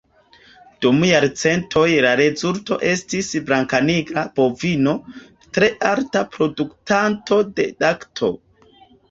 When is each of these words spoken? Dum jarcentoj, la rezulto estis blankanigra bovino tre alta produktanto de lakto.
Dum 0.83 1.01
jarcentoj, 1.07 1.83
la 2.05 2.13
rezulto 2.19 2.77
estis 2.93 3.29
blankanigra 3.51 4.23
bovino 4.41 4.95
tre 5.59 5.71
alta 5.93 6.25
produktanto 6.33 7.41
de 7.61 7.69
lakto. 7.87 8.35